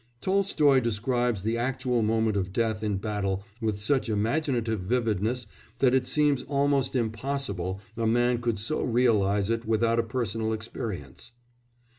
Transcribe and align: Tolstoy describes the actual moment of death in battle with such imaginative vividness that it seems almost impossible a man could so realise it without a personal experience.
Tolstoy 0.19 0.79
describes 0.79 1.43
the 1.43 1.59
actual 1.59 2.01
moment 2.01 2.35
of 2.35 2.51
death 2.51 2.81
in 2.81 2.97
battle 2.97 3.43
with 3.61 3.79
such 3.79 4.09
imaginative 4.09 4.79
vividness 4.79 5.45
that 5.77 5.93
it 5.93 6.07
seems 6.07 6.41
almost 6.41 6.95
impossible 6.95 7.79
a 7.95 8.07
man 8.07 8.41
could 8.41 8.57
so 8.57 8.81
realise 8.81 9.49
it 9.49 9.63
without 9.63 9.99
a 9.99 10.01
personal 10.03 10.53
experience. 10.53 11.33